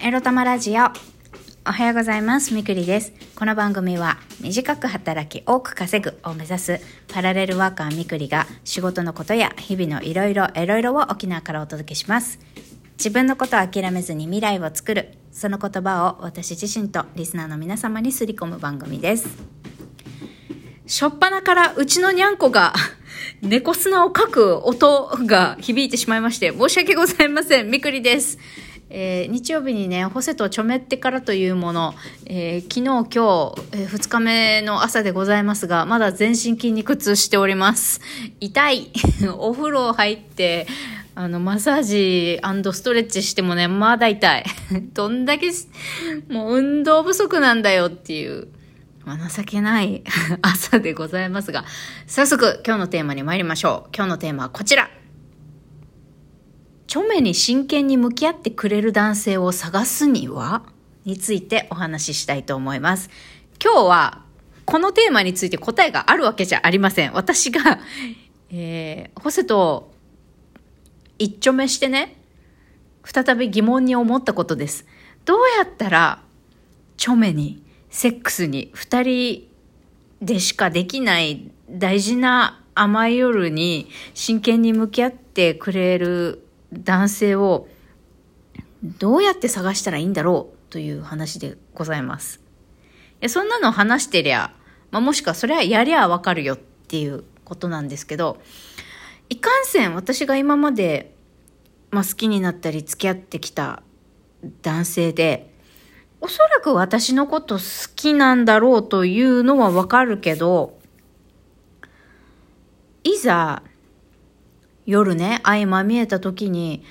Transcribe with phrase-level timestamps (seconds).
[0.00, 0.84] エロ玉ラジオ。
[1.66, 2.54] おはようございます。
[2.54, 3.12] みくりです。
[3.34, 6.80] この番組は短く働き多く稼ぐを目指す
[7.12, 12.38] パラレルワーカーみくりが仕事のことや日々のいろいろいろいろを沖縄からお届けします。
[12.92, 15.14] 自分のことを諦めずに未来を作る。
[15.32, 19.28] その言葉を私自身とリスナーの皆様にすり込む番組です。
[20.86, 22.72] しょっぱなからうちのにゃんこが
[23.42, 27.70] 猫砂をかく音が響いてしまいまして申し訳ございません。
[27.70, 28.38] みくりです。
[28.90, 31.94] えー日曜日にね、ホセとちょめってからというもの、
[32.26, 33.08] えー昨日、今日、
[33.72, 38.00] え2日目の朝でございますが、まだ全身筋肉痛しております。
[38.40, 38.90] 痛い。
[39.38, 40.66] お風呂入って、
[41.14, 42.40] あの、マッサージ
[42.72, 44.44] ストレッチしてもね、まだ痛い。
[44.94, 45.50] どんだけ、
[46.28, 48.48] もう運動不足なんだよっていう。
[49.04, 50.04] まあ情けない
[50.42, 51.64] 朝でございますが、
[52.06, 53.90] 早速今日のテーマに参りましょう。
[53.96, 54.90] 今日のテーマはこちら。
[56.88, 60.62] 著名に真剣に向き合ってくれる男性を探すには？
[61.04, 63.10] についてお話ししたいと思います。
[63.62, 64.22] 今日は
[64.64, 67.12] このテーマについて答えがあるわけじゃありません。
[67.12, 67.78] 私が、
[68.50, 69.92] えー、ホセと
[71.18, 72.16] 一丁目してね、
[73.04, 74.86] 再び疑問に思ったことです。
[75.26, 76.22] どうやったら、
[76.96, 79.48] 著名に、セックスに、二人
[80.22, 87.68] でしかできない大事な甘い夜に真剣に向き合ってくれる男性を
[88.82, 92.40] どうやって探したらいいんだろうという話でございます。
[93.20, 94.52] いやそんなの話してりゃ、
[94.90, 98.40] まあ、もしくはそれはやりゃわかるよっていうことなんですけど、
[99.28, 101.14] いかんせん私が今まで、
[101.90, 103.82] まあ、好きになったり付き合ってきた
[104.62, 105.52] 男性で、
[106.20, 110.78] おそらく私のこと好きなんだろうというのはわかるけど、
[113.04, 113.62] いざ
[114.88, 116.82] 夜ね、相まみえた時に、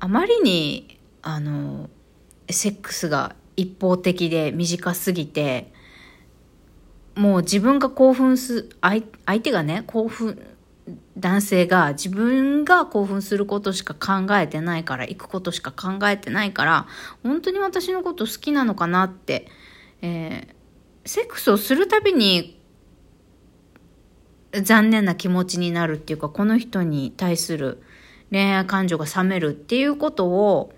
[0.00, 1.88] あまりに、あの、
[2.50, 5.72] セックスが一方的で短すぎて、
[7.14, 10.44] もう自分が興奮す、相相手がね、興奮、
[11.16, 16.86] 男性が自分が興奮することしか考えてないから、行くことしか考えてないから、
[17.22, 19.46] 本当に私のこと好きなのかなって、
[20.02, 20.56] えー
[21.06, 22.55] セックスをするたびに
[24.62, 27.82] 残念な気持ちになるっていうか、この人に対する
[28.30, 30.72] 恋愛感情が冷めるっていうことを、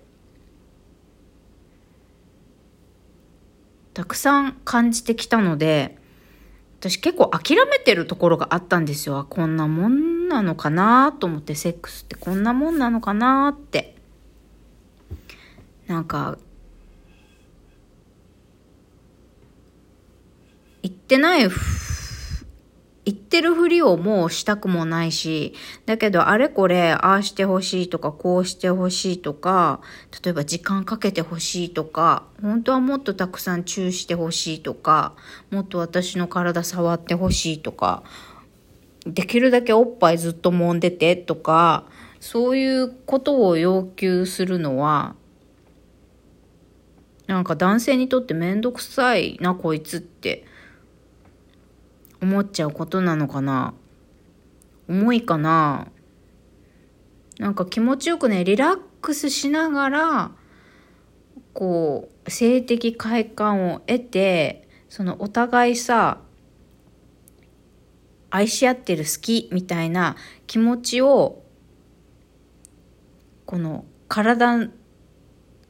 [3.95, 5.99] たくさん感じてきたので、
[6.81, 9.27] 私結構諦めてるところがあったんですよ。
[9.29, 13.97] こんなもんなのかなと思って、セックスってこんなもんなのかなって。
[15.89, 16.39] なんか、
[20.83, 21.49] 言ってない、
[23.09, 25.55] 言ってるふりをもうしたくもないし、
[25.87, 29.81] だけどあれこれ、ああしてほしいとか、こうしてほしいとか、
[30.23, 35.15] 例えば時間かけてほしいとか、本当はもっとたくさんチューしてほしいとか、
[35.51, 38.03] もっと私の体触ってほしいとか、
[39.07, 41.87] できるだけおっぱいずっと揉んでてとか、
[42.21, 45.15] そういうことを要求するのは、
[47.27, 50.45] なんか男性にとってめんどくさいな、こいつって。
[52.21, 53.75] 思っちゃうことなのかな？
[54.89, 55.89] 重いかな？
[57.39, 60.31] なんか気持ちよくね、リラックスしながら、
[61.53, 66.21] こう、性的快感を得て、そのお互いさ、
[68.31, 71.45] 愛し合ってる好きみたいな気持ちを、
[73.47, 74.69] この体、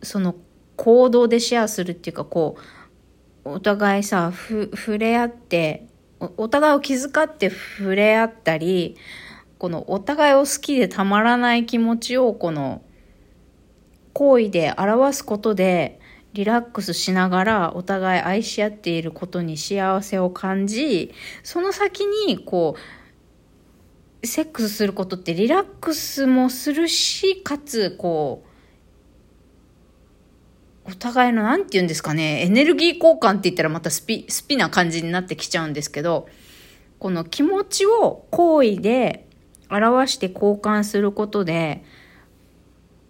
[0.03, 0.37] その
[0.77, 2.57] 行動でシェアするっていうか、こ
[3.45, 5.88] う、お互いさ、ふ、触れ合って、
[6.21, 8.97] お互いを気遣って触れ合ったり、
[9.59, 12.83] このお互いを好きでたまらない気持ちをこの
[14.13, 16.01] 行為で表すことで
[16.33, 21.13] リラックスしながらお互い愛し合っていることに幸せを感じ、
[21.43, 22.77] その先にこ
[24.23, 28.48] う、セックスすることってリラックスもするし、かつこう、
[30.89, 36.29] お互いの何て言うんですかね、エネルギー交換って言ったらまたスピ、スピな感じになってきちゃうんですけど、
[36.99, 39.29] この気持ちを行為で
[39.71, 41.85] 表して交換することで、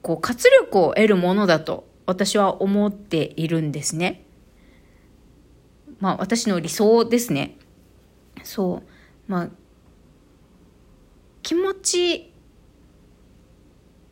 [0.03, 4.25] こう活力を得るものだと私は思っているんですね。
[6.01, 7.57] まあ私の理想ですね。
[8.43, 8.83] そ
[9.29, 9.31] う。
[9.31, 9.49] まあ、
[11.43, 12.33] 気持ち、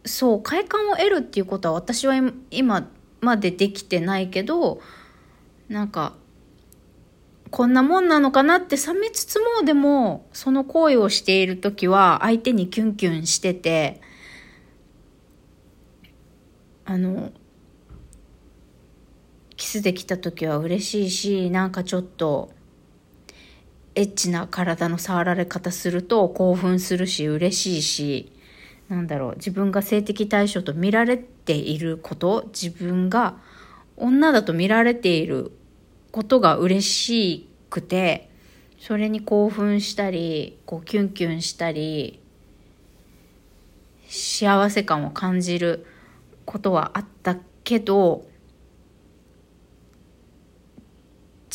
[0.04, 2.14] そう、快感を得るっていうことは私は
[2.50, 2.90] 今
[3.20, 4.80] までできてないけど、
[5.68, 6.14] なんか、
[7.50, 14.00] こんなもんなのかなって冷めつつも、でも、その行為をしているときは、相手にキュンキュンしてて、
[16.88, 17.32] あの
[19.56, 22.52] キ、スできた時は嬉しいしなんかちょっと
[23.96, 28.32] エッチな体の触られ方すると興奮するし嬉しいし
[28.88, 33.36] なんだろう自分が性的対象と見られてていること自分が
[33.96, 35.52] 女だと見られている
[36.10, 38.28] ことが嬉しくて
[38.78, 42.20] それに興奮したりこうキュンキュンしたり
[44.08, 45.86] 幸せ感を感じる
[46.44, 48.26] ことはあったけど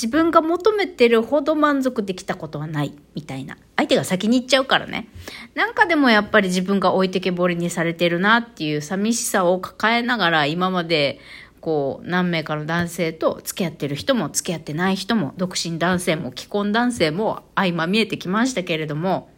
[0.02, 3.56] 自分が求めてるほど満足できたことはないみたいな。
[3.76, 5.10] 相手が先に行っちゃうからね。
[5.54, 11.20] なんかでもやっぱり自分が置いてけぼりにされてるなっていう寂しさを抱えながら今まで
[11.60, 19.30] こう何名かの男性と付き合ってる人も付き合ってない人も独身男性も既婚男性も相ま見えてきましたけれども。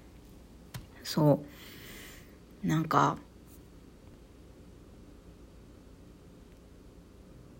[1.03, 1.43] そ
[2.63, 2.65] う。
[2.65, 3.17] なんか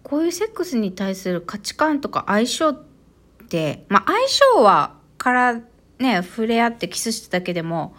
[0.03, 2.93] こういうセックスに対する価値観とか相性って、
[3.89, 5.61] まあ相性はから
[6.00, 7.95] ね、触れ合ってキスしただけでも、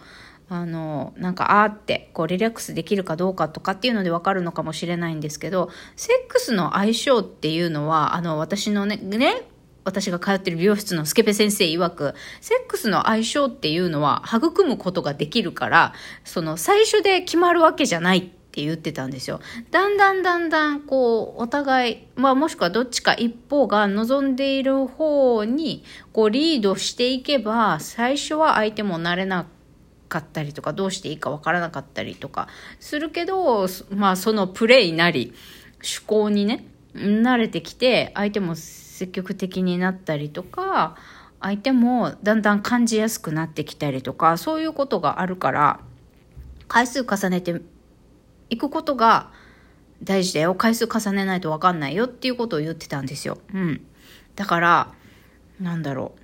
[0.47, 9.47] あの、なんか、あーって、こう、リラックスできるかどうかとかっていうのでわかるのかもしれないんですけど、セックスの相性っていうのは、あの、私のね、ね、
[9.85, 15.93] 私が通ってる美容室のスケペ先生曰く、セックスの相性っていうのは育むことができるから、
[16.23, 18.31] その最初で決まるわけじゃない。
[18.55, 19.41] って言ってたんですよ。
[19.69, 29.45] だんだんだんだん、こう、お互い、まあもしくはどっちか一方が望んでいる方に、こう、リードしていけば、最初は相手も慣れな
[30.07, 32.47] かったりとか、どうしていいかわからなかったりとか、
[32.79, 35.33] するけど、まあそのプレイなり、
[35.79, 36.65] 趣向にね、
[36.95, 40.95] 慣れてきて、相手も積極的になったりとか、
[41.41, 45.81] 相手もだんだん感じやすくなってきたりとか、そういうことがあるから、
[46.67, 47.61] 回数重ねて
[48.49, 49.31] 行くことが
[50.03, 50.55] 大事だよ。
[50.55, 53.39] 回数重ねないと分かんないよっていうことを言ってたんですよ。
[53.53, 53.81] うん。
[54.35, 54.93] だから、
[55.59, 56.19] なんだろう。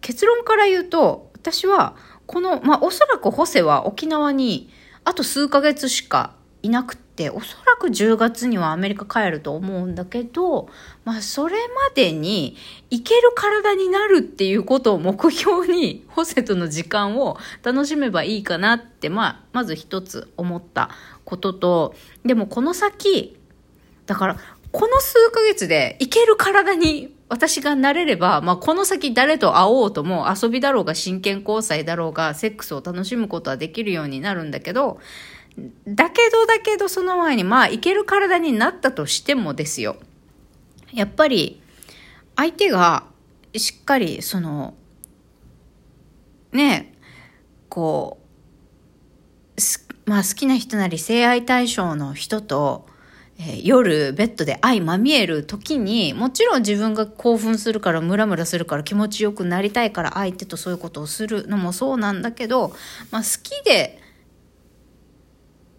[0.00, 1.96] 結論から言うと、私は、
[2.26, 4.70] この、まあ、おそらくホセは沖縄に
[5.04, 6.34] あと数ヶ月しか
[6.64, 10.70] いなくて、おそらく10月にはアメリカ帰ると思うんだけど、
[11.04, 12.56] まあそれまでに
[12.90, 20.88] 行ける体になるっていうことを目標に、ホセとの時間を楽しめばいいかなって、まあまず一つ思った
[21.26, 21.94] ことと、
[22.24, 23.38] でもこの先、
[24.06, 24.38] だから
[24.72, 34.98] この数ヶ月で行ける体に私がなれれば、まあ、この先誰と会おうとも遊びだろうが真剣交際だろうがセックスを楽しむことはできるようになるんだけど、
[35.86, 39.96] だけどだけどその前にまあいける体になったとしてもですよ。
[40.92, 41.60] やっぱり
[42.36, 43.04] 相手が
[43.56, 44.74] しっかりその
[46.52, 46.94] ね
[47.68, 48.24] こう
[50.10, 52.86] まあ好きな人なり性愛対象の人と、
[53.38, 62.74] えー、夜ベッドで愛まみえる時にもちろん自分が興奮するからムラムラするから気持ちよくなりたいから相手とそういうことをするのもそうなんだけど、
[63.10, 64.00] まあ、好きで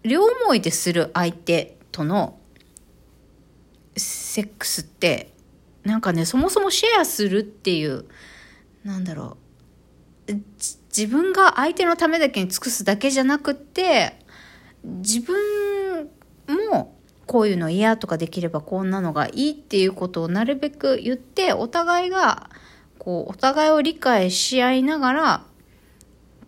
[0.06, 2.38] 両思いでする相手との
[3.96, 5.32] セックスって
[5.84, 8.04] なんかねそもそもシェアするっていう
[8.84, 9.36] なんだろ
[10.28, 10.32] う。
[10.96, 14.18] 自分が相手のためだけに尽くすだけじゃなくって
[14.82, 16.08] 自分
[16.70, 22.48] もこういうの嫌とかできればこんなのがいいっていうことをなるべく言ってお互いが
[22.98, 25.44] こうお互いを理解し合いながら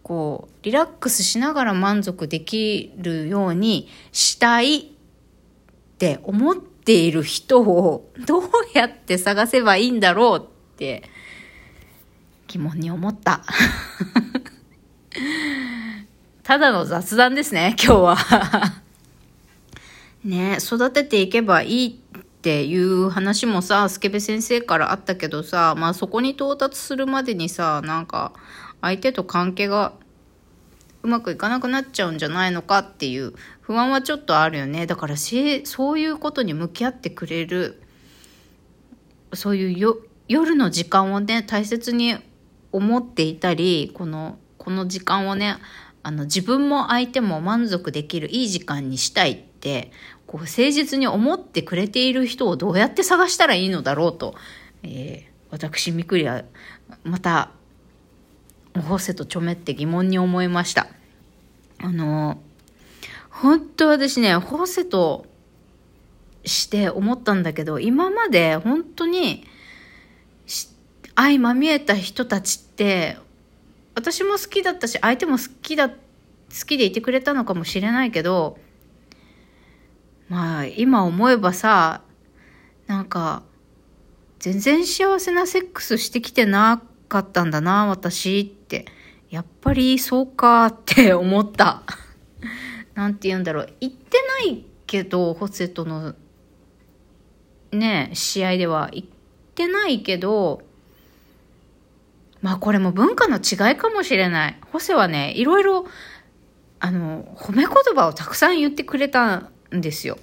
[0.08, 4.84] こう、リラックスしながら満足できるようにしたいっ
[5.98, 11.02] て思っている人をどうやって探せばいいんだろうって
[12.46, 13.42] 疑問に思った。
[16.42, 18.16] ただの雑談ですね、今日は
[20.24, 28.32] ね育てていけばいいっていう話もさ、スケベ先生からあったけどさ、まあそこに到達するまでにさ、なんか、
[28.80, 29.94] 相手と関係が
[31.02, 34.86] うまくいかなくなっちゃうんじゃないのかっていう不安はちょっとあるよね。
[34.86, 37.82] だからそういうことに向き合ってくれる、
[39.32, 42.16] そういう夜の時間をね、大切に
[42.72, 45.56] 思っていたり、この、この時間をね、
[46.02, 49.92] あの自分も相手も満足できるいい時間にしたいって、
[50.26, 54.34] こう誠実に思ってくれている人をどうやって探したらいいのだろうと、
[54.82, 56.44] えー、私みくりは
[57.04, 57.52] また
[58.76, 60.88] ホセとちょめって疑問に思いました。
[61.80, 62.40] あの、
[63.30, 65.26] 本当私ね、ホセと
[66.44, 69.44] して思ったんだけど、今まで本当に
[71.14, 73.16] 相まみえた人たちって、
[73.94, 75.94] 私も好きだったし、相手も好きだ、好
[76.66, 78.58] きでいてくれたのかもしれないけど、
[80.28, 82.02] まあ今思えばさ、
[82.86, 83.42] なんか、
[84.38, 88.86] 全然幸せなセックスしてきてなかったんだな、私って。
[89.30, 91.82] やっぱりそうか って思った。
[92.94, 93.72] なんて言うんだろう。
[93.80, 96.14] 言ってないけど、ホセとの
[97.72, 99.06] ね、試合では言っ
[99.54, 100.62] てないけど、
[102.40, 104.58] まあこれも文化の違いかもしれない。
[104.72, 105.86] ホセはね、いろいろ、
[106.80, 110.18] あの、褒め言葉をたくさん言ってくれたんですよ。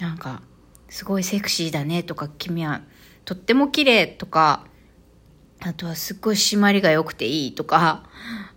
[0.00, 0.42] なんか、
[0.88, 2.82] すごいセクシーだねとか、君は
[3.24, 4.66] とっても綺麗とか、
[5.66, 8.04] あとはすっごい締まりが良くていいとか、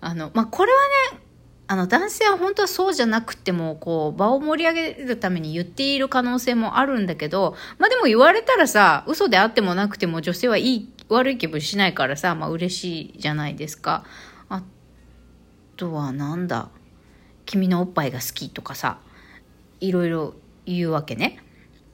[0.02, 0.78] あの、まあ、これは
[1.14, 1.20] ね、
[1.68, 14.04] あの、男性は本当はそうじゃなくても、こう、場を盛り上げるために言っている可能性もあるんだけど、まあ、でも言われたらさ、嘘であってもなくても女性はいい、悪い気分しないからさ、まあ、嬉しいじゃないですか。
[14.50, 14.64] あ
[15.78, 16.70] とはなんだ、
[17.46, 19.00] 君のおっぱいが好きとかさ、
[19.80, 20.34] いろいろ
[20.66, 21.40] 言うわけね。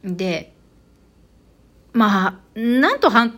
[0.03, 0.52] で、
[1.93, 3.31] まあ、なんと反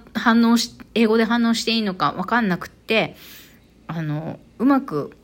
[0.43, 3.15] 応し、英語で反応していいのかわかんなくって、
[3.87, 5.15] あの、うまく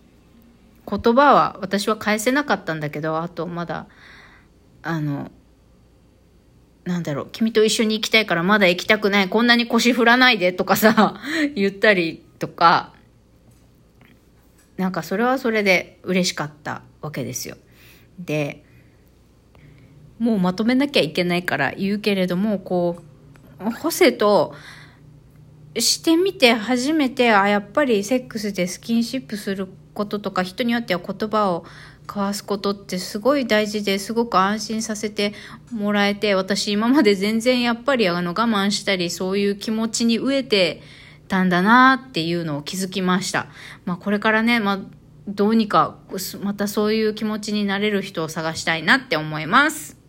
[0.90, 3.88] 言葉は私は返せなかったんだけどあとまだ
[4.84, 5.32] あの
[6.84, 11.22] なんだろう君と一緒に行きたいからまだ行きたくないこんなに腰振らないでとかさ
[11.56, 12.94] 言ったりとか
[14.78, 17.56] なんかそれはそれで嬉しかったわけですよ。
[18.20, 18.64] で
[20.18, 23.04] もうまとめなきゃいけないから言うけれどもこう
[23.70, 24.56] ホセと
[25.78, 31.66] してみて初めてあやっぱりセックスでスキンシップすることとか人によっては言葉を
[32.08, 35.34] 交わすことってすごい大事ですごく安心させて
[35.72, 40.82] もらえて私今まで全然やっぱりあの我慢したりそういう気持ちに飢えて
[41.28, 43.48] たんだなっていうのを気づきました。
[43.86, 44.80] まあこれからね、まあ
[45.28, 45.98] どうにか
[46.42, 50.01] またそういう気持ちになれる人を探したいなって思います。